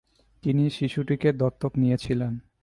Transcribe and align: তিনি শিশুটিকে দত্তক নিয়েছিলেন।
তিনি 0.43 0.63
শিশুটিকে 0.69 1.29
দত্তক 1.33 1.71
নিয়েছিলেন। 1.77 2.33